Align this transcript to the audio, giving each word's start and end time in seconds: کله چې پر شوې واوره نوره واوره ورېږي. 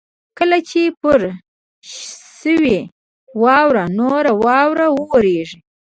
کله 0.37 0.57
چې 0.69 0.81
پر 1.01 1.19
شوې 2.39 2.79
واوره 3.41 3.85
نوره 3.97 4.31
واوره 4.43 4.87
ورېږي. 4.91 5.59